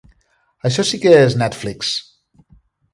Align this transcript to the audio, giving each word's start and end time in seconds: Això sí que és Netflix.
Això 0.69 0.85
sí 0.93 1.01
que 1.05 1.13
és 1.27 1.37
Netflix. 1.45 1.95